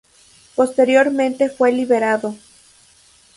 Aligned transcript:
Posteriormente 0.55 1.47
fue 1.47 1.71
liberado. 1.71 2.35